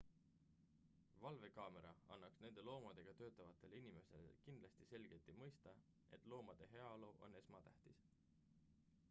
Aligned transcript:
"""valvekaamera 1.25 1.91
annaks 2.15 2.39
nendele 2.45 2.65
loomadega 2.69 3.13
töötavatele 3.21 3.79
inimestele 3.81 4.33
kindlasti 4.49 4.89
selgelt 4.93 5.31
mõista 5.43 5.77
et 6.19 6.27
loomade 6.35 6.71
heaolu 6.75 7.13
on 7.29 7.39
esmatähtis."" 7.45 8.05